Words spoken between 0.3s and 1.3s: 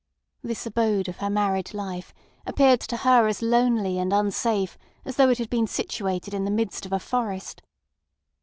This abode of her